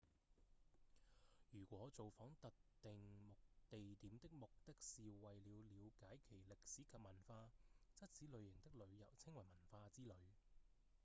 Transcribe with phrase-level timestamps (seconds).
[1.51, 2.51] 如果造訪特
[2.81, 3.35] 定
[3.69, 7.51] 地點的目的是為了瞭解其歷史及文化
[7.93, 10.13] 則此類型的旅遊稱為文化之旅